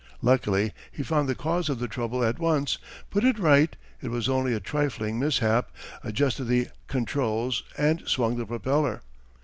Luckily 0.23 0.73
he 0.91 1.03
found 1.03 1.29
the 1.29 1.35
cause 1.35 1.69
of 1.69 1.77
the 1.77 1.87
trouble 1.87 2.23
at 2.23 2.39
once, 2.39 2.79
put 3.11 3.23
it 3.23 3.37
right, 3.37 3.75
it 4.01 4.09
was 4.09 4.27
only 4.27 4.51
a 4.51 4.59
trifling 4.59 5.19
mishap, 5.19 5.69
adjusted 6.03 6.45
the 6.45 6.69
controls, 6.87 7.61
and 7.77 8.01
swung 8.07 8.35
the 8.35 8.47
propeller. 8.47 9.03